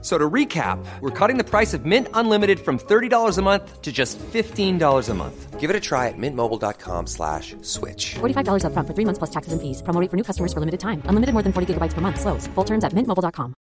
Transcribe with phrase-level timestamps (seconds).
[0.00, 3.90] So to recap, we're cutting the price of Mint Unlimited from $30 a month to
[3.90, 5.58] just $15 a month.
[5.58, 8.14] Give it a try at mintmobile.com slash switch.
[8.20, 9.82] $45 upfront for three months plus taxes and fees.
[9.82, 11.02] Promo for new customers for limited time.
[11.06, 12.20] Unlimited more than 40 gigabytes per month.
[12.20, 12.46] Slows.
[12.54, 13.67] Full terms at mintmobile.com.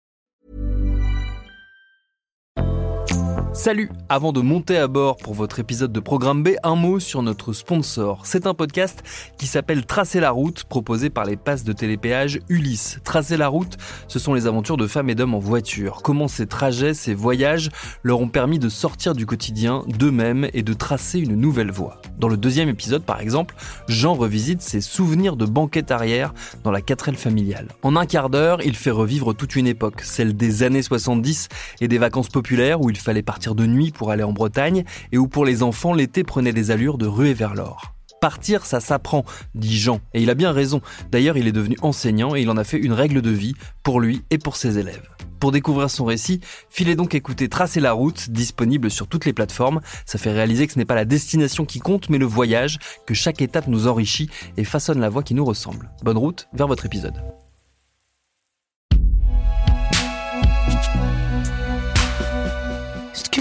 [3.60, 7.22] Salut Avant de monter à bord pour votre épisode de Programme B, un mot sur
[7.22, 8.22] notre sponsor.
[8.24, 9.04] C'est un podcast
[9.38, 13.00] qui s'appelle Tracer la route, proposé par les passes de télépéage Ulysse.
[13.04, 13.76] Tracer la route,
[14.08, 16.00] ce sont les aventures de femmes et d'hommes en voiture.
[16.04, 17.70] Comment ces trajets, ces voyages
[18.02, 22.02] leur ont permis de sortir du quotidien d'eux-mêmes et de tracer une nouvelle voie.
[22.18, 23.56] Dans le deuxième épisode, par exemple,
[23.90, 27.68] Jean revisite ses souvenirs de banquette arrière dans la 4L familiale.
[27.84, 31.50] En un quart d'heure, il fait revivre toute une époque, celle des années 70
[31.82, 35.18] et des vacances populaires où il fallait partir de nuit pour aller en Bretagne et
[35.18, 37.94] où pour les enfants l'été prenait des allures de ruée vers l'or.
[38.22, 39.24] Partir, ça s'apprend,
[39.56, 40.82] dit Jean, et il a bien raison.
[41.10, 44.02] D'ailleurs, il est devenu enseignant et il en a fait une règle de vie pour
[44.02, 45.08] lui et pour ses élèves.
[45.40, 49.80] Pour découvrir son récit, filez donc écouter Tracer la route, disponible sur toutes les plateformes.
[50.06, 53.14] Ça fait réaliser que ce n'est pas la destination qui compte, mais le voyage, que
[53.14, 55.90] chaque étape nous enrichit et façonne la voie qui nous ressemble.
[56.04, 57.39] Bonne route vers votre épisode.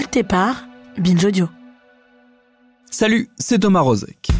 [0.09, 1.47] Sculpté par Binge Audio.
[2.89, 4.38] Salut, c'est Thomas Rozek.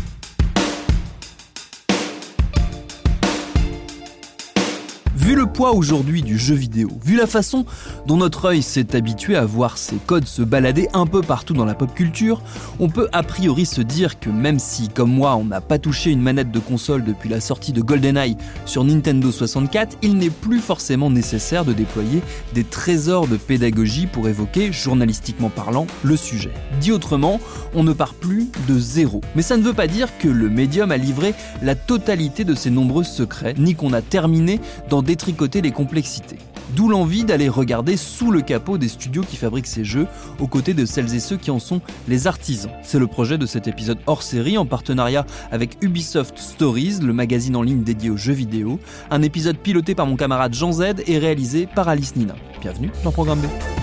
[5.29, 7.63] Vu le poids aujourd'hui du jeu vidéo, vu la façon
[8.07, 11.65] dont notre œil s'est habitué à voir ces codes se balader un peu partout dans
[11.65, 12.41] la pop culture,
[12.79, 16.09] on peut a priori se dire que même si, comme moi, on n'a pas touché
[16.09, 20.57] une manette de console depuis la sortie de GoldenEye sur Nintendo 64, il n'est plus
[20.57, 22.23] forcément nécessaire de déployer
[22.55, 26.53] des trésors de pédagogie pour évoquer, journalistiquement parlant, le sujet.
[26.81, 27.39] Dit autrement,
[27.75, 29.21] on ne part plus de zéro.
[29.35, 32.71] Mais ça ne veut pas dire que le médium a livré la totalité de ses
[32.71, 34.59] nombreux secrets, ni qu'on a terminé
[34.89, 36.37] d'en détricoter les complexités.
[36.75, 40.07] D'où l'envie d'aller regarder sous le capot des studios qui fabriquent ces jeux,
[40.39, 42.71] aux côtés de celles et ceux qui en sont les artisans.
[42.83, 47.57] C'est le projet de cet épisode hors série en partenariat avec Ubisoft Stories, le magazine
[47.57, 48.79] en ligne dédié aux jeux vidéo.
[49.11, 52.35] Un épisode piloté par mon camarade Jean Z et réalisé par Alice Nina.
[52.61, 53.78] Bienvenue dans Programme B.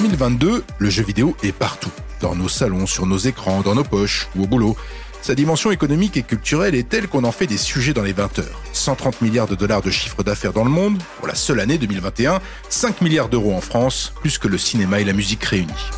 [0.00, 1.90] 2022, le jeu vidéo est partout.
[2.22, 4.74] Dans nos salons, sur nos écrans, dans nos poches ou au boulot.
[5.20, 8.38] Sa dimension économique et culturelle est telle qu'on en fait des sujets dans les 20
[8.38, 8.62] heures.
[8.72, 12.40] 130 milliards de dollars de chiffre d'affaires dans le monde, pour la seule année 2021,
[12.70, 15.90] 5 milliards d'euros en France, plus que le cinéma et la musique réunis.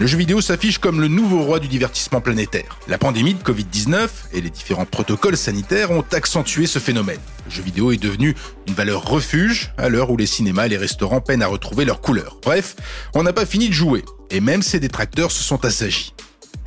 [0.00, 2.78] Le jeu vidéo s'affiche comme le nouveau roi du divertissement planétaire.
[2.86, 7.18] La pandémie de Covid-19 et les différents protocoles sanitaires ont accentué ce phénomène.
[7.46, 8.36] Le jeu vidéo est devenu
[8.68, 12.00] une valeur refuge à l'heure où les cinémas et les restaurants peinent à retrouver leur
[12.00, 12.38] couleur.
[12.44, 12.76] Bref,
[13.12, 16.14] on n'a pas fini de jouer, et même ses détracteurs se sont assagis.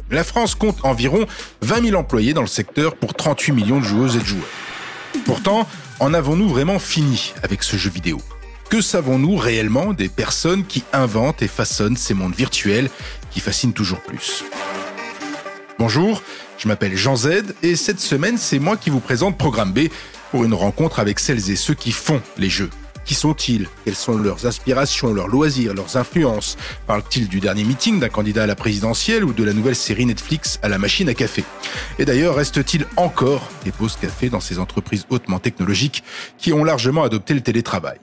[0.10, 1.26] La France compte environ
[1.62, 4.44] 20 000 employés dans le secteur pour 38 millions de joueuses et de joueurs.
[5.24, 5.70] Pourtant,
[6.02, 8.22] en avons-nous vraiment fini avec ce jeu vidéo?
[8.72, 12.90] Que savons-nous réellement des personnes qui inventent et façonnent ces mondes virtuels
[13.32, 14.44] qui fascinent toujours plus.
[15.80, 16.22] Bonjour,
[16.58, 19.88] je m'appelle Jean Z et cette semaine, c'est moi qui vous présente Programme B
[20.30, 22.70] pour une rencontre avec celles et ceux qui font les jeux.
[23.04, 23.68] Qui sont-ils?
[23.84, 26.56] Quelles sont leurs aspirations, leurs loisirs, leurs influences?
[26.86, 30.60] Parlent-ils du dernier meeting d'un candidat à la présidentielle ou de la nouvelle série Netflix
[30.62, 31.44] à la machine à café?
[31.98, 36.04] Et d'ailleurs, reste-t-il encore des pauses café dans ces entreprises hautement technologiques
[36.38, 37.98] qui ont largement adopté le télétravail?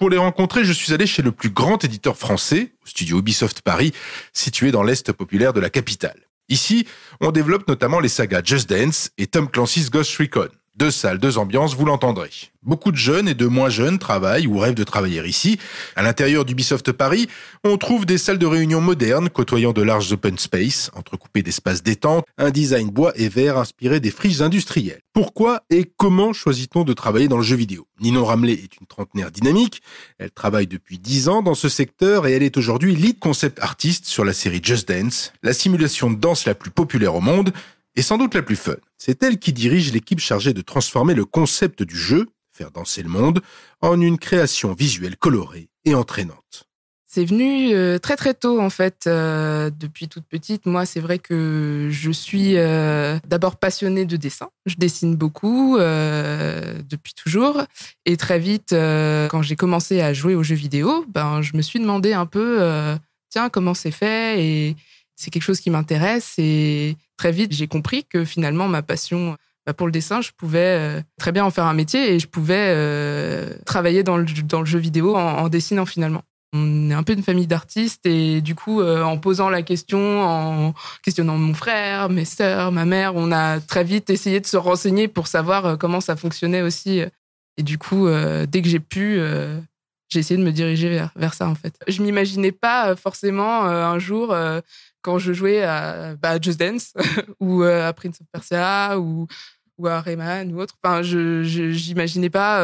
[0.00, 3.60] Pour les rencontrer, je suis allé chez le plus grand éditeur français, au studio Ubisoft
[3.60, 3.92] Paris,
[4.32, 6.18] situé dans l'Est populaire de la capitale.
[6.48, 6.86] Ici,
[7.20, 10.48] on développe notamment les sagas Just Dance et Tom Clancy's Ghost Recon.
[10.80, 12.30] Deux salles, deux ambiances, vous l'entendrez.
[12.62, 15.58] Beaucoup de jeunes et de moins jeunes travaillent ou rêvent de travailler ici.
[15.94, 17.28] À l'intérieur d'Ubisoft Paris,
[17.64, 22.24] on trouve des salles de réunion modernes côtoyant de larges open space, entrecoupées d'espaces détente,
[22.38, 25.02] un design bois et vert inspiré des friches industrielles.
[25.12, 27.86] Pourquoi et comment choisit-on de travailler dans le jeu vidéo?
[28.00, 29.82] Ninon Ramley est une trentenaire dynamique.
[30.18, 34.06] Elle travaille depuis dix ans dans ce secteur et elle est aujourd'hui lead concept artiste
[34.06, 37.52] sur la série Just Dance, la simulation de danse la plus populaire au monde
[37.96, 38.76] et sans doute la plus fun.
[38.98, 43.08] C'est elle qui dirige l'équipe chargée de transformer le concept du jeu, faire danser le
[43.08, 43.40] monde,
[43.80, 46.70] en une création visuelle colorée et entraînante.
[47.12, 50.64] C'est venu euh, très très tôt en fait, euh, depuis toute petite.
[50.66, 54.48] Moi, c'est vrai que je suis euh, d'abord passionnée de dessin.
[54.64, 57.62] Je dessine beaucoup depuis toujours.
[58.06, 61.80] Et très vite, quand j'ai commencé à jouer aux jeux vidéo, ben, je me suis
[61.80, 62.60] demandé un peu,
[63.28, 64.44] tiens, comment c'est fait?
[64.44, 64.76] Et
[65.16, 66.34] c'est quelque chose qui m'intéresse.
[66.38, 69.36] Et très vite, j'ai compris que finalement, ma passion
[69.66, 72.74] bah, pour le dessin, je pouvais très bien en faire un métier et je pouvais
[73.66, 76.22] travailler dans le, jeu vidéo en dessinant finalement.
[76.52, 80.20] On est un peu une famille d'artistes et du coup, euh, en posant la question,
[80.20, 80.74] en
[81.04, 85.06] questionnant mon frère, mes sœurs, ma mère, on a très vite essayé de se renseigner
[85.06, 87.02] pour savoir euh, comment ça fonctionnait aussi.
[87.56, 89.20] Et du coup, euh, dès que j'ai pu,
[90.10, 91.74] j'ai essayé de me diriger vers, vers ça en fait.
[91.88, 94.36] Je m'imaginais pas forcément un jour
[95.02, 96.92] quand je jouais à, bah, Just Dance
[97.40, 99.26] ou à Prince of Persia ou,
[99.78, 100.74] ou à Rayman ou autre.
[100.82, 102.60] Enfin, je j'imaginais pas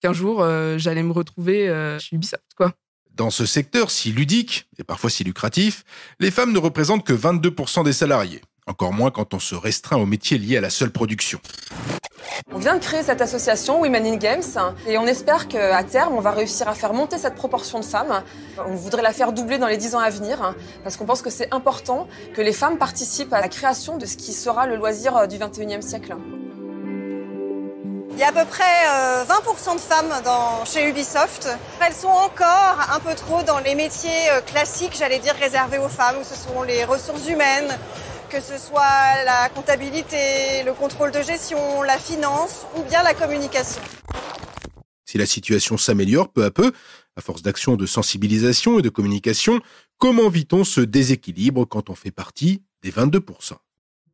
[0.00, 2.72] qu'un jour euh, j'allais me retrouver euh, chez Ubisoft, quoi.
[3.14, 5.84] Dans ce secteur si ludique et parfois si lucratif,
[6.20, 8.42] les femmes ne représentent que 22% des salariés.
[8.68, 11.38] Encore moins quand on se restreint aux métiers liés à la seule production.
[12.52, 14.42] On vient de créer cette association Women in Games
[14.88, 18.24] et on espère qu'à terme, on va réussir à faire monter cette proportion de femmes.
[18.58, 21.30] On voudrait la faire doubler dans les 10 ans à venir parce qu'on pense que
[21.30, 25.28] c'est important que les femmes participent à la création de ce qui sera le loisir
[25.28, 26.16] du 21e siècle.
[28.16, 31.50] Il y a à peu près 20% euh, de femmes dans, chez Ubisoft.
[31.86, 35.90] Elles sont encore un peu trop dans les métiers euh, classiques, j'allais dire, réservés aux
[35.90, 37.76] femmes, où ce sont les ressources humaines,
[38.28, 43.80] que ce soit la comptabilité, le contrôle de gestion, la finance ou bien la communication.
[45.04, 46.72] Si la situation s'améliore peu à peu,
[47.16, 49.60] à force d'actions de sensibilisation et de communication,
[49.98, 53.54] comment vit-on ce déséquilibre quand on fait partie des 22%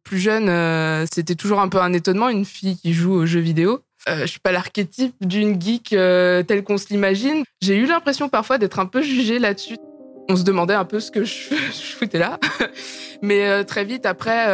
[0.05, 3.41] plus jeune, euh, c'était toujours un peu un étonnement, une fille qui joue aux jeux
[3.41, 3.81] vidéo.
[4.09, 7.45] Euh, je suis pas l'archétype d'une geek euh, telle qu'on se l'imagine.
[7.61, 9.77] J'ai eu l'impression parfois d'être un peu jugée là-dessus.
[10.29, 11.55] On se demandait un peu ce que je,
[11.99, 12.39] foutais là.
[13.23, 14.47] Mais euh, très vite après,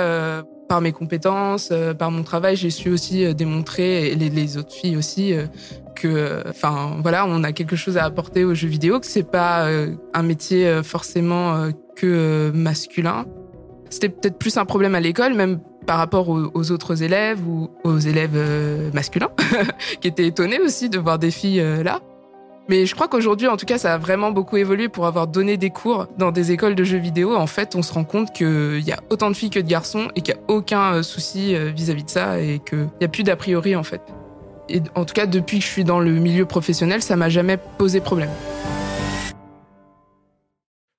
[0.68, 5.34] par mes compétences, par mon travail, j'ai su aussi démontrer, et les, autres filles aussi,
[5.94, 9.68] que, enfin voilà, on a quelque chose à apporter aux jeux vidéo, que c'est pas
[10.12, 13.24] un métier forcément que masculin.
[13.88, 17.98] C'était peut-être plus un problème à l'école, même par rapport aux, autres élèves ou aux
[17.98, 19.30] élèves euh, masculins,
[20.02, 22.00] qui étaient étonnés aussi de voir des filles euh, là.
[22.68, 25.56] Mais je crois qu'aujourd'hui, en tout cas, ça a vraiment beaucoup évolué pour avoir donné
[25.56, 27.34] des cours dans des écoles de jeux vidéo.
[27.34, 30.08] En fait, on se rend compte qu'il y a autant de filles que de garçons
[30.14, 33.22] et qu'il n'y a aucun euh, souci vis-à-vis de ça et qu'il n'y a plus
[33.22, 34.02] d'a priori, en fait.
[34.68, 37.56] Et en tout cas, depuis que je suis dans le milieu professionnel, ça m'a jamais
[37.56, 38.30] posé problème.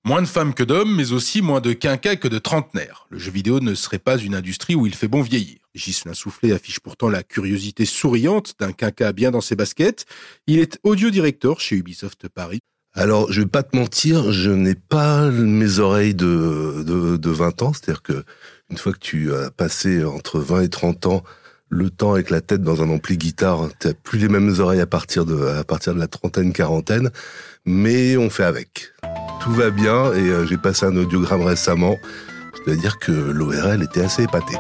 [0.10, 3.06] Moins de femmes que d'hommes, mais aussi moins de quinquas que de trentenaires.
[3.12, 5.60] Le jeu vidéo ne serait pas une industrie où il fait bon vieillir.
[5.76, 10.08] Ghislain Soufflé affiche pourtant la curiosité souriante d'un quinca bien dans ses baskets.
[10.48, 12.58] Il est audio directeur chez Ubisoft Paris.
[12.96, 17.62] Alors, je vais pas te mentir, je n'ai pas mes oreilles de, de, de 20
[17.62, 17.74] ans.
[17.74, 18.24] C'est-à-dire que
[18.72, 21.24] une fois que tu as passé entre 20 et 30 ans
[21.70, 24.88] le temps avec la tête dans un ampli guitare, tu plus les mêmes oreilles à
[24.88, 27.12] partir de, à partir de la trentaine, quarantaine.
[27.64, 28.92] Mais on fait avec
[29.40, 31.98] tout va bien et euh, j'ai passé un audiogramme récemment.
[32.58, 34.56] Je dois dire que l'ORL était assez épaté.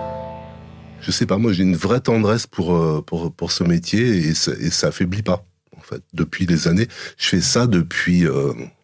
[1.01, 4.33] Je sais pas, moi j'ai une vraie tendresse pour, euh, pour, pour ce métier et
[4.33, 5.45] ça, et ça affaiblit pas.
[5.77, 6.87] En fait, depuis des années,
[7.17, 8.25] je fais ça depuis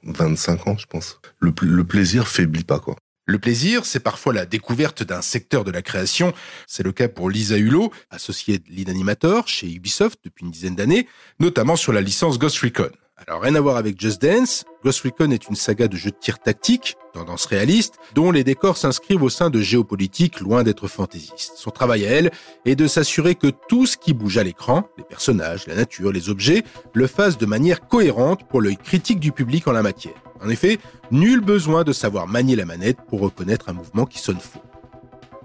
[0.03, 1.19] 25 euh, ans, je pense.
[1.39, 1.51] Le,
[1.83, 2.95] plaisir faiblit pas, quoi.
[3.27, 6.33] Le plaisir, c'est parfois la découverte d'un secteur de la création.
[6.67, 10.75] C'est le cas pour Lisa Hulot, associée de lead animator chez Ubisoft depuis une dizaine
[10.75, 11.07] d'années,
[11.39, 12.91] notamment sur la licence Ghost Recon.
[13.17, 16.17] Alors rien à voir avec Just Dance, Ghost Recon est une saga de jeux de
[16.19, 21.53] tir tactique, tendance réaliste, dont les décors s'inscrivent au sein de géopolitiques loin d'être fantaisistes.
[21.55, 22.31] Son travail à elle
[22.65, 26.29] est de s'assurer que tout ce qui bouge à l'écran, les personnages, la nature, les
[26.29, 30.13] objets, le fasse de manière cohérente pour l'œil critique du public en la matière.
[30.43, 30.77] En effet,
[31.09, 34.61] nul besoin de savoir manier la manette pour reconnaître un mouvement qui sonne faux.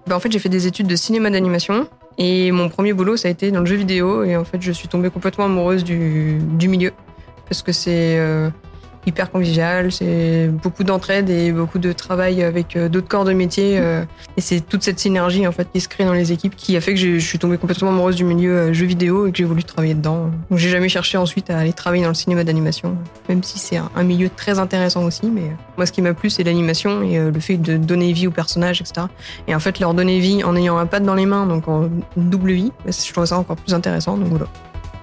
[0.09, 3.29] Bah en fait, j'ai fait des études de cinéma d'animation et mon premier boulot, ça
[3.29, 6.69] a été dans le jeu vidéo et en fait, je suis tombée complètement amoureuse du
[6.69, 6.93] milieu
[7.51, 8.49] parce que c'est euh,
[9.07, 13.77] hyper convivial, c'est beaucoup d'entraide et beaucoup de travail avec euh, d'autres corps de métier.
[13.81, 14.05] Euh,
[14.37, 16.81] et c'est toute cette synergie en fait qui se crée dans les équipes qui a
[16.81, 19.65] fait que je suis tombée complètement amoureuse du milieu jeu vidéo et que j'ai voulu
[19.65, 20.31] travailler dedans.
[20.49, 22.97] Donc j'ai jamais cherché ensuite à aller travailler dans le cinéma d'animation,
[23.29, 25.27] même si c'est un, milieu très intéressant aussi.
[25.27, 28.33] Mais moi, ce qui m'a plu, c'est l'animation et le fait de donner vie aux
[28.33, 29.09] personnages, etc.
[29.49, 31.91] Et en fait, leur donner vie en ayant un pad dans les mains, donc en
[32.17, 34.17] double vie, je trouve ça encore plus intéressant.
[34.17, 34.47] Donc voilà.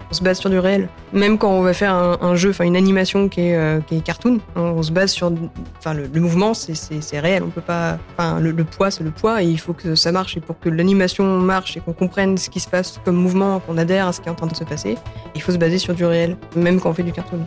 [0.09, 0.87] On se base sur du réel.
[1.11, 4.81] Même quand on va faire un, jeu, enfin une animation qui est, euh, cartoon, on
[4.81, 5.31] se base sur,
[5.77, 7.43] enfin le, mouvement, c'est réel.
[7.43, 10.37] On peut pas, enfin le, poids, c'est le poids, et il faut que ça marche.
[10.37, 13.77] Et pour que l'animation marche et qu'on comprenne ce qui se passe comme mouvement, qu'on
[13.77, 14.97] adhère à ce qui est en train de se passer,
[15.35, 17.45] il faut se baser sur du réel, même quand on fait du cartoon.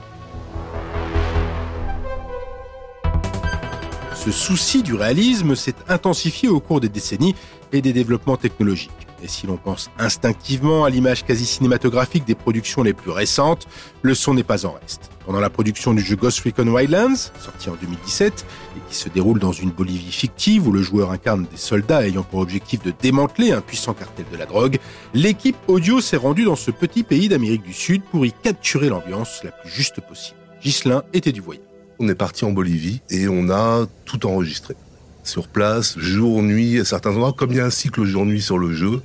[4.23, 7.35] Ce souci du réalisme s'est intensifié au cours des décennies
[7.73, 8.91] et des développements technologiques.
[9.23, 13.67] Et si l'on pense instinctivement à l'image quasi cinématographique des productions les plus récentes,
[14.03, 15.11] le son n'est pas en reste.
[15.25, 18.45] Pendant la production du jeu Ghost Recon Wildlands, sorti en 2017,
[18.77, 22.23] et qui se déroule dans une Bolivie fictive où le joueur incarne des soldats ayant
[22.23, 24.81] pour objectif de démanteler un puissant cartel de la drogue,
[25.15, 29.41] l'équipe audio s'est rendue dans ce petit pays d'Amérique du Sud pour y capturer l'ambiance
[29.45, 30.37] la plus juste possible.
[30.63, 31.70] Ghislain était du voyage.
[32.03, 34.75] On est parti en Bolivie et on a tout enregistré
[35.23, 37.35] sur place, jour, nuit, à certains endroits.
[37.37, 39.03] Comme il y a un cycle jour-nuit sur le jeu,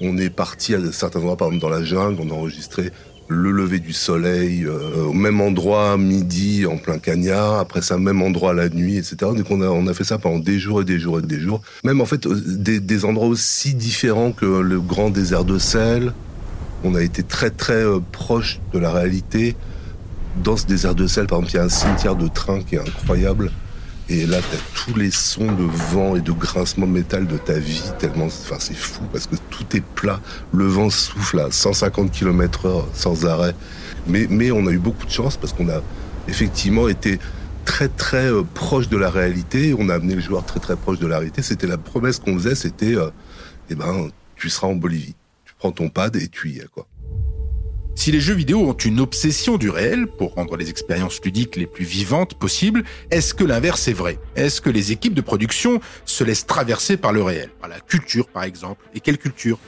[0.00, 2.92] on est parti à certains endroits, par exemple dans la jungle, on a enregistré
[3.26, 8.22] le lever du soleil euh, au même endroit midi en plein cagnard, après ça même
[8.22, 9.16] endroit la nuit, etc.
[9.22, 11.62] Donc on a, fait ça pendant des jours et des jours et des jours.
[11.82, 16.12] Même en fait euh, des, des endroits aussi différents que le grand désert de sel.
[16.84, 19.56] On a été très très euh, proche de la réalité.
[20.42, 22.76] Dans ce désert de sel, par exemple, il y a un cimetière de train qui
[22.76, 23.50] est incroyable.
[24.08, 27.54] Et là, t'as tous les sons de vent et de grincement de métal de ta
[27.54, 30.20] vie, tellement, enfin, c'est fou parce que tout est plat.
[30.52, 33.54] Le vent souffle à 150 km heure sans arrêt.
[34.06, 35.80] Mais, mais on a eu beaucoup de chance parce qu'on a
[36.28, 37.18] effectivement été
[37.64, 39.74] très très euh, proche de la réalité.
[39.76, 41.42] On a amené le joueur très très proche de la réalité.
[41.42, 43.10] C'était la promesse qu'on faisait, c'était, euh,
[43.70, 45.16] eh ben, tu seras en Bolivie.
[45.44, 46.86] Tu prends ton pad et tu y es, quoi.
[47.96, 51.66] Si les jeux vidéo ont une obsession du réel pour rendre les expériences ludiques les
[51.66, 54.18] plus vivantes possibles, est-ce que l'inverse est vrai?
[54.36, 57.48] Est-ce que les équipes de production se laissent traverser par le réel?
[57.58, 58.84] Par la culture par exemple.
[58.94, 59.58] Et quelle culture?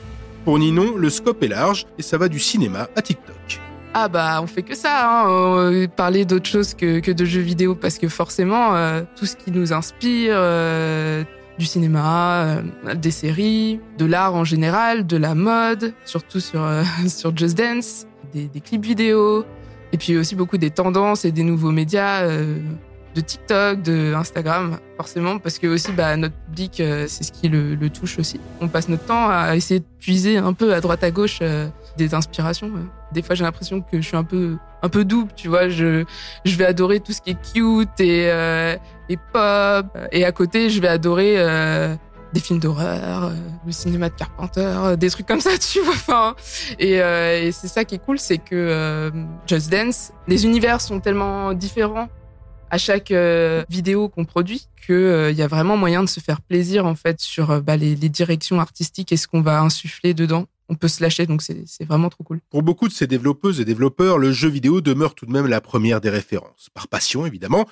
[0.45, 3.61] Pour Ninon, le scope est large et ça va du cinéma à TikTok.
[3.95, 7.75] Ah bah on fait que ça, hein, euh, parler d'autre chose que, de jeux vidéo
[7.75, 11.25] parce que forcément euh, tout ce qui nous inspire, euh,
[11.59, 12.59] du cinéma,
[12.95, 16.65] des séries, de l'art en général, de la mode, surtout sur,
[17.09, 19.45] sur Just Dance, des, des, clips vidéo,
[19.93, 22.59] et puis aussi beaucoup des tendances et des nouveaux médias euh,
[23.15, 27.49] de TikTok, de Instagram, forcément, parce que aussi bah, notre public, euh, c'est ce qui
[27.49, 28.41] le, le, touche aussi.
[28.61, 31.69] On passe notre temps à essayer de puiser un peu à droite à gauche euh,
[31.97, 32.71] des inspirations.
[33.13, 35.69] Des fois, j'ai l'impression que je suis un peu un peu double, tu vois.
[35.69, 36.05] Je
[36.45, 38.29] je vais adorer tout ce qui est cute et
[39.09, 41.37] et pop, et à côté, je vais adorer
[42.33, 43.35] des films d'horreur, euh,
[43.67, 46.37] le cinéma de Carpenter, euh, des trucs comme ça, tu vois.
[46.81, 49.11] Euh, et c'est ça qui est cool, c'est que euh,
[49.47, 52.09] Just Dance, les univers sont tellement différents
[52.71, 53.15] à chaque
[53.71, 57.19] vidéo qu'on produit que il y a vraiment moyen de se faire plaisir en fait
[57.19, 60.45] sur bah, les, directions artistiques et ce qu'on va insuffler dedans.
[60.69, 62.41] On peut se lâcher, donc c'est vraiment trop cool.
[62.51, 65.63] Pour beaucoup de ces développeuses et développeurs, le jeu vidéo demeure tout de même la
[65.63, 67.67] première des références, par passion évidemment,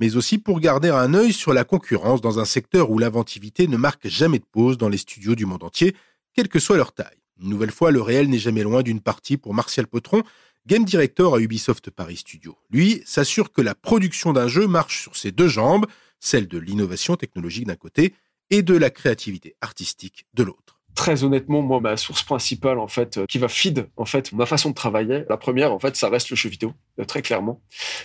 [0.00, 3.76] mais aussi pour garder un œil sur la concurrence dans un secteur où l'inventivité ne
[3.76, 5.94] marque jamais de pause dans les studios du monde entier,
[6.34, 7.22] quelle que soit leur taille.
[7.40, 10.22] Une nouvelle fois, le réel n'est jamais loin d'une partie pour Martial Potron,
[10.66, 12.56] game director à Ubisoft Paris Studio.
[12.70, 15.86] Lui s'assure que la production d'un jeu marche sur ses deux jambes,
[16.20, 18.14] celle de l'innovation technologique d'un côté
[18.50, 23.20] et de la créativité artistique de l'autre très honnêtement, moi, ma source principale, en fait,
[23.28, 26.30] qui va feed, en fait, ma façon de travailler, la première, en fait, ça reste
[26.30, 27.60] le jeu vidéo, euh, très clairement.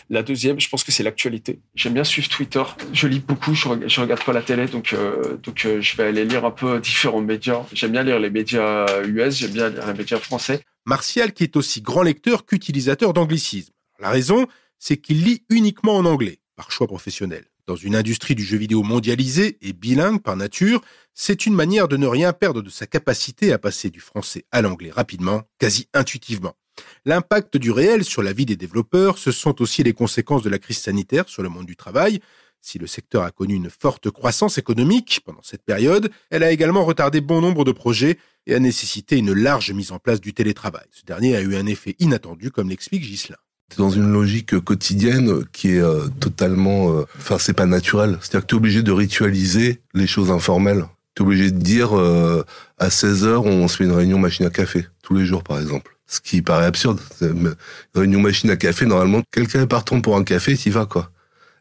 [0.09, 1.59] La deuxième, je pense que c'est l'actualité.
[1.75, 2.63] J'aime bien suivre Twitter.
[2.93, 6.05] Je lis beaucoup, je, je regarde pas la télé, donc, euh, donc euh, je vais
[6.05, 7.63] aller lire un peu différents médias.
[7.73, 10.61] J'aime bien lire les médias US, j'aime bien lire les médias français.
[10.85, 13.73] Martial, qui est aussi grand lecteur qu'utilisateur d'anglicisme.
[13.99, 14.47] La raison,
[14.79, 17.45] c'est qu'il lit uniquement en anglais, par choix professionnel.
[17.67, 20.81] Dans une industrie du jeu vidéo mondialisée et bilingue par nature,
[21.13, 24.61] c'est une manière de ne rien perdre de sa capacité à passer du français à
[24.61, 26.55] l'anglais rapidement, quasi intuitivement.
[27.03, 30.59] L'impact du réel sur la vie des développeurs, ce sont aussi les conséquences de la
[30.59, 32.21] crise sanitaire sur le monde du travail.
[32.61, 36.85] Si le secteur a connu une forte croissance économique pendant cette période, elle a également
[36.85, 40.87] retardé bon nombre de projets et a nécessité une large mise en place du télétravail.
[40.91, 43.35] Ce dernier a eu un effet inattendu, comme l'explique Ghislain
[43.75, 48.17] dans une logique quotidienne qui est euh, totalement, euh, enfin c'est pas naturel.
[48.21, 50.85] C'est-à-dire que tu es obligé de ritualiser les choses informelles.
[51.15, 52.45] Tu es obligé de dire euh,
[52.77, 55.59] à 16 heures on se fait une réunion machine à café tous les jours par
[55.59, 55.97] exemple.
[56.07, 57.01] Ce qui paraît absurde.
[57.21, 57.55] Une
[57.93, 61.11] réunion machine à café normalement quelqu'un est partant pour un café, y vas quoi.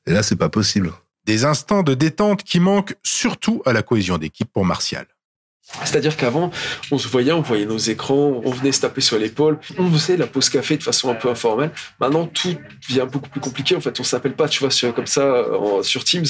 [0.07, 0.93] Et là c'est pas possible.
[1.27, 5.07] Des instants de détente qui manquent surtout à la cohésion d'équipe pour Martial.
[5.85, 6.50] C'est-à-dire qu'avant,
[6.90, 10.16] on se voyait, on voyait nos écrans, on venait se taper sur l'épaule, on faisait
[10.16, 11.70] la pause café de façon un peu informelle.
[12.00, 12.56] Maintenant, tout
[12.88, 13.76] devient beaucoup plus compliqué.
[13.76, 15.44] En fait, on s'appelle pas, tu vois, comme ça,
[15.82, 16.25] sur Teams.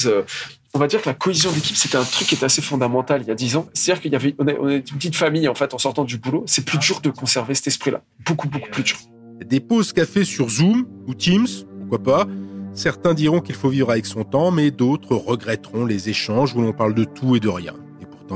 [0.73, 3.27] On va dire que la cohésion d'équipe, c'était un truc qui était assez fondamental il
[3.27, 3.67] y a dix ans.
[3.73, 6.43] C'est-à-dire qu'il y avait, est, une petite famille, en fait, en sortant du boulot.
[6.47, 8.01] C'est plus dur de conserver cet esprit-là.
[8.25, 8.97] Beaucoup, beaucoup plus dur.
[9.45, 11.47] Des pauses café sur Zoom ou Teams,
[11.79, 12.27] pourquoi pas.
[12.73, 16.73] Certains diront qu'il faut vivre avec son temps, mais d'autres regretteront les échanges où l'on
[16.73, 17.73] parle de tout et de rien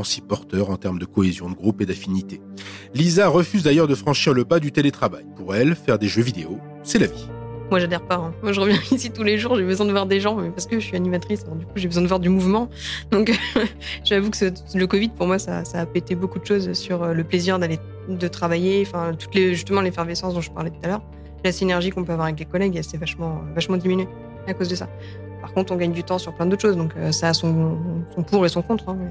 [0.03, 2.41] si porteur en termes de cohésion de groupe et d'affinité.
[2.93, 5.25] Lisa refuse d'ailleurs de franchir le pas du télétravail.
[5.35, 7.27] Pour elle, faire des jeux vidéo, c'est la vie.
[7.69, 8.15] Moi, j'adhère pas.
[8.15, 8.33] hein.
[8.43, 10.65] Moi, je reviens ici tous les jours, j'ai besoin de voir des gens, mais parce
[10.65, 12.69] que je suis animatrice, du coup, j'ai besoin de voir du mouvement.
[13.11, 13.31] Donc,
[14.03, 14.37] j'avoue que
[14.77, 17.79] le Covid, pour moi, ça, a pété beaucoup de choses sur euh, le plaisir d'aller
[18.09, 21.01] de travailler, enfin, justement l'effervescence dont je parlais tout à l'heure.
[21.45, 24.07] La synergie qu'on peut avoir avec les collègues, elle s'est vachement, vachement diminuée
[24.47, 24.89] à cause de ça.
[25.39, 27.77] Par contre, on gagne du temps sur plein d'autres choses, donc euh, ça a son,
[28.27, 28.89] pour et son contre.
[28.89, 29.07] hein, euh,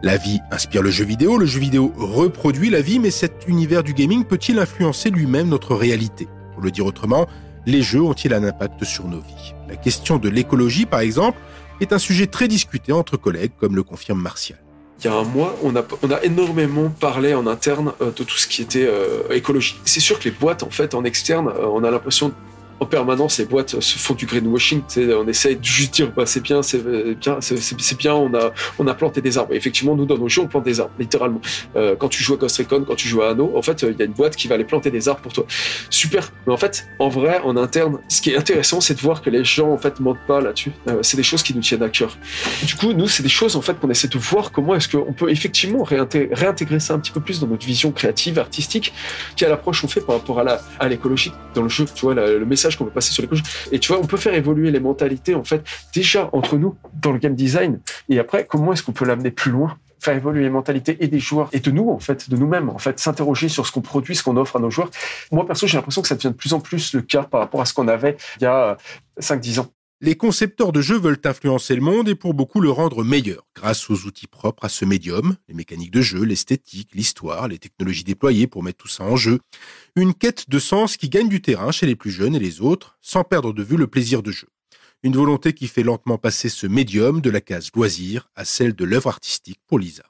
[0.00, 3.82] La vie inspire le jeu vidéo, le jeu vidéo reproduit la vie, mais cet univers
[3.82, 6.28] du gaming peut-il influencer lui-même notre réalité?
[6.54, 7.26] Pour le dire autrement,
[7.66, 9.54] les jeux ont-ils un impact sur nos vies?
[9.68, 11.38] La question de l'écologie, par exemple,
[11.80, 14.60] est un sujet très discuté entre collègues, comme le confirme Martial.
[15.00, 18.46] Il y a un mois, on a, énormément parlé en interne euh, de tout ce
[18.46, 19.80] qui était euh, écologie.
[19.84, 22.32] C'est sûr que les boîtes, en fait, en externe, euh, on a l'impression
[22.80, 24.82] en permanence, les boîtes se font du greenwashing.
[24.96, 28.52] On essaye de juste dire, bah, c'est bien, c'est euh, bien, c'est bien, on a,
[28.78, 29.54] on a planté des arbres.
[29.54, 31.40] Effectivement, nous, dans nos jeux, on plante des arbres, littéralement.
[31.76, 33.90] Euh, quand tu joues à Ghost Recon, quand tu joues à Anno, en fait, euh,
[33.92, 35.44] il y a une boîte qui va aller planter des arbres pour toi.
[35.90, 36.32] Super.
[36.46, 39.30] Mais en fait, en vrai, en interne, ce qui est intéressant, c'est de voir que
[39.30, 40.72] les gens, en fait, mentent pas là-dessus.
[41.02, 42.16] C'est des choses qui nous tiennent à cœur.
[42.64, 45.12] Du coup, nous, c'est des choses, en fait, qu'on essaie de voir comment est-ce qu'on
[45.12, 48.92] peut effectivement réinté- réintégrer ça un petit peu plus dans notre vision créative, artistique,
[49.36, 52.67] quelle approche on fait par rapport à l'écologie dans le jeu, tu vois, le message
[52.76, 53.44] qu'on veut passer sur l'écologie.
[53.72, 55.62] Et tu vois, on peut faire évoluer les mentalités, en fait,
[55.94, 59.50] déjà entre nous, dans le game design, et après, comment est-ce qu'on peut l'amener plus
[59.50, 59.78] loin?
[60.00, 62.78] Faire évoluer les mentalités et des joueurs et de nous en fait de nous-mêmes en
[62.78, 64.90] fait s'interroger sur ce qu'on produit ce qu'on offre à nos joueurs.
[65.32, 67.60] Moi perso j'ai l'impression que ça devient de plus en plus le cas par rapport
[67.60, 68.76] à ce qu'on avait il y a
[69.20, 69.66] 5-10 ans
[70.00, 73.90] Les concepteurs de jeux veulent influencer le monde et pour beaucoup le rendre meilleur, grâce
[73.90, 78.46] aux outils propres à ce médium, les mécaniques de jeu, l'esthétique, l'histoire, les technologies déployées
[78.46, 79.40] pour mettre tout ça en jeu.
[79.96, 82.96] Une quête de sens qui gagne du terrain chez les plus jeunes et les autres,
[83.02, 84.46] sans perdre de vue le plaisir de jeu.
[85.02, 88.84] Une volonté qui fait lentement passer ce médium de la case loisir à celle de
[88.84, 90.04] l'œuvre artistique pour Lisa.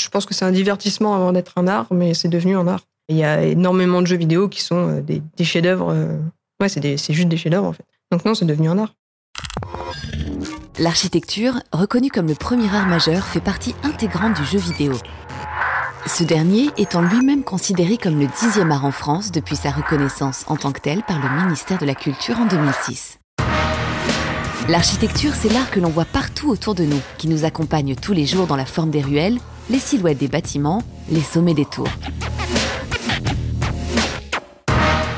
[0.00, 2.84] Je pense que c'est un divertissement avant d'être un art, mais c'est devenu un art.
[3.10, 5.90] Il y a énormément de jeux vidéo qui sont euh, des, chefs-d'œuvre.
[5.90, 6.16] euh,
[6.58, 7.84] Ouais, c'est juste des chefs-d'œuvre en fait.
[8.10, 8.94] Donc non, c'est devenu un art.
[10.78, 14.92] L'architecture, reconnue comme le premier art majeur, fait partie intégrante du jeu vidéo.
[16.06, 20.56] Ce dernier étant lui-même considéré comme le dixième art en France depuis sa reconnaissance en
[20.56, 23.18] tant que tel par le ministère de la Culture en 2006.
[24.68, 28.26] L'architecture, c'est l'art que l'on voit partout autour de nous, qui nous accompagne tous les
[28.26, 29.38] jours dans la forme des ruelles,
[29.70, 31.88] les silhouettes des bâtiments, les sommets des tours.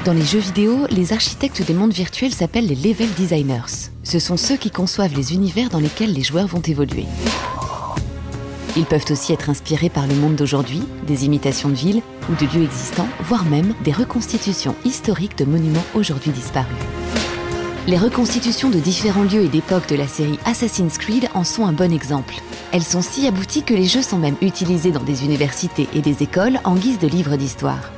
[0.04, 3.90] Dans les jeux vidéo, les architectes des mondes virtuels s'appellent les level designers.
[4.04, 7.04] Ce sont ceux qui conçoivent les univers dans lesquels les joueurs vont évoluer.
[8.76, 12.46] Ils peuvent aussi être inspirés par le monde d'aujourd'hui, des imitations de villes ou de
[12.46, 16.76] lieux existants, voire même des reconstitutions historiques de monuments aujourd'hui disparus.
[17.88, 21.72] Les reconstitutions de différents lieux et d'époques de la série Assassin's Creed en sont un
[21.72, 22.34] bon exemple.
[22.70, 26.22] Elles sont si abouties que les jeux sont même utilisés dans des universités et des
[26.22, 27.90] écoles en guise de livres d'histoire.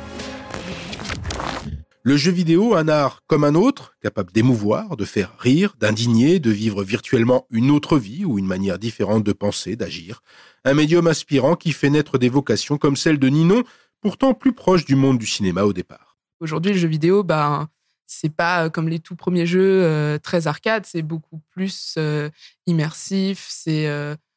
[2.03, 6.51] Le jeu vidéo, un art comme un autre, capable d'émouvoir, de faire rire, d'indigner, de
[6.51, 10.23] vivre virtuellement une autre vie ou une manière différente de penser, d'agir.
[10.65, 13.65] Un médium aspirant qui fait naître des vocations comme celle de Ninon,
[14.01, 16.17] pourtant plus proche du monde du cinéma au départ.
[16.41, 17.69] Aujourd'hui, le jeu vidéo, ben,
[18.07, 22.31] c'est pas euh, comme les tout premiers jeux euh, très arcade, c'est beaucoup plus euh,
[22.67, 23.87] immersif, c'est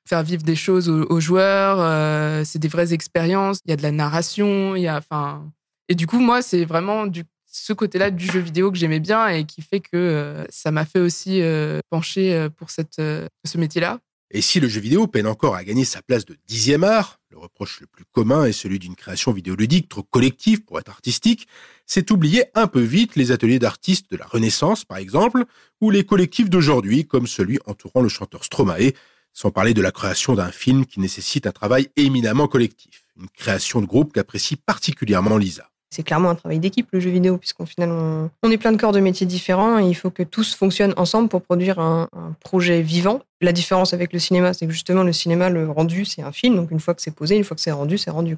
[0.05, 3.83] faire vivre des choses aux, aux joueurs, c'est des vraies expériences, il y a de
[3.83, 5.49] la narration, il y a, enfin,
[5.89, 7.23] et du coup, moi, c'est vraiment du
[7.53, 10.85] ce côté-là du jeu vidéo que j'aimais bien et qui fait que euh, ça m'a
[10.85, 13.99] fait aussi euh, pencher euh, pour cette, ce métier-là.
[14.31, 17.37] Et si le jeu vidéo peine encore à gagner sa place de dixième art, le
[17.37, 21.47] reproche le plus commun est celui d'une création vidéoludique trop collective pour être artistique,
[21.85, 25.45] c'est oublier un peu vite les ateliers d'artistes de la Renaissance, par exemple,
[25.81, 28.93] ou les collectifs d'aujourd'hui, comme celui entourant le chanteur Stromae,
[29.33, 33.81] sans parler de la création d'un film qui nécessite un travail éminemment collectif, une création
[33.81, 35.69] de groupe qu'apprécie particulièrement Lisa.
[35.93, 38.77] C'est clairement un travail d'équipe, le jeu vidéo, puisqu'au final, on, on est plein de
[38.77, 42.81] corps de métiers différents et il faut que tous fonctionnent ensemble pour produire un, projet
[42.81, 43.21] vivant.
[43.41, 46.55] La différence avec le cinéma, c'est que justement, le cinéma, le rendu, c'est un film.
[46.55, 48.37] Donc, une fois que c'est posé, une fois que c'est rendu, c'est rendu.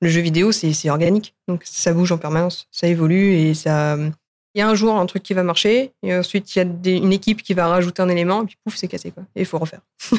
[0.00, 1.34] Le jeu vidéo, c'est organique.
[1.48, 2.68] Donc, ça bouge en permanence.
[2.70, 3.96] Ça évolue et ça.
[4.54, 6.96] Il y a un jour un truc qui va marcher, et ensuite il y a
[6.96, 9.10] une équipe qui va rajouter un élément, et puis pouf, c'est cassé.
[9.10, 9.24] Quoi.
[9.34, 9.80] Et il faut refaire.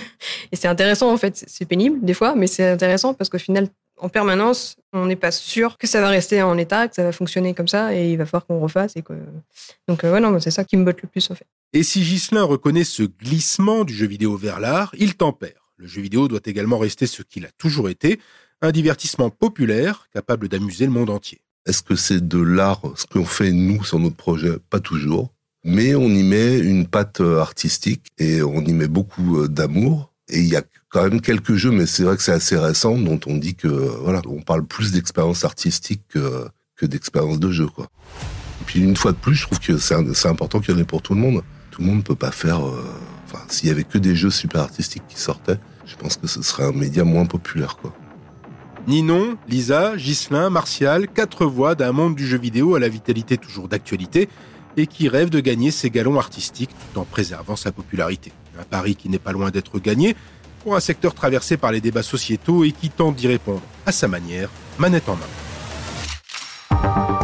[0.51, 1.45] et c'est intéressant, en fait.
[1.47, 5.31] C'est pénible, des fois, mais c'est intéressant parce qu'au final, en permanence, on n'est pas
[5.31, 8.17] sûr que ça va rester en état, que ça va fonctionner comme ça, et il
[8.17, 8.95] va falloir qu'on refasse.
[8.95, 9.13] Et que...
[9.87, 11.47] Donc, euh, ouais, non, c'est ça qui me botte le plus, en fait.
[11.73, 15.73] Et si Ghislain reconnaît ce glissement du jeu vidéo vers l'art, il tempère.
[15.77, 18.19] Le jeu vidéo doit également rester ce qu'il a toujours été,
[18.61, 21.41] un divertissement populaire capable d'amuser le monde entier.
[21.67, 24.53] Est-ce que c'est de l'art, ce qu'on fait nous sur notre projet?
[24.69, 25.33] Pas toujours.
[25.63, 30.13] Mais on y met une patte euh, artistique et on y met beaucoup euh, d'amour.
[30.29, 32.97] Et il y a quand même quelques jeux, mais c'est vrai que c'est assez récent,
[32.97, 37.87] dont on dit que, voilà, on parle plus d'expérience artistique que, d'expérience de jeu, quoi.
[38.65, 41.01] puis une fois de plus, je trouve que c'est important qu'il y en ait pour
[41.01, 41.43] tout le monde.
[41.71, 42.65] Tout le monde ne peut pas faire.
[42.67, 42.83] euh,
[43.29, 46.41] Enfin, s'il y avait que des jeux super artistiques qui sortaient, je pense que ce
[46.41, 47.93] serait un média moins populaire, quoi.
[48.87, 53.67] Ninon, Lisa, Ghislain, Martial, quatre voix d'un monde du jeu vidéo à la vitalité toujours
[53.67, 54.29] d'actualité
[54.77, 58.31] et qui rêvent de gagner ses galons artistiques tout en préservant sa popularité.
[58.59, 60.15] Un pari qui n'est pas loin d'être gagné
[60.63, 64.07] pour un secteur traversé par les débats sociétaux et qui tente d'y répondre à sa
[64.07, 67.16] manière, manette en main.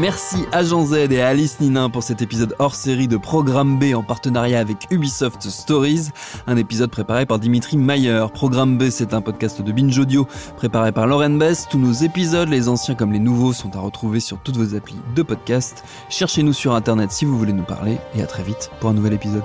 [0.00, 3.78] Merci à Jean Z et à Alice Ninin pour cet épisode hors série de Programme
[3.78, 6.08] B en partenariat avec Ubisoft Stories,
[6.46, 8.24] un épisode préparé par Dimitri Mayer.
[8.32, 11.68] Programme B, c'est un podcast de Binge Audio préparé par Lauren Bess.
[11.68, 14.96] Tous nos épisodes, les anciens comme les nouveaux, sont à retrouver sur toutes vos applis
[15.14, 15.84] de podcast.
[16.08, 19.12] Cherchez-nous sur internet si vous voulez nous parler et à très vite pour un nouvel
[19.12, 19.44] épisode.